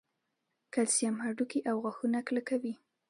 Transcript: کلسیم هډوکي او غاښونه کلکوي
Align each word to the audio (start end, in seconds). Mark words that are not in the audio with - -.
کلسیم 0.73 1.15
هډوکي 1.25 1.59
او 1.69 1.75
غاښونه 1.83 2.19
کلکوي 2.27 2.73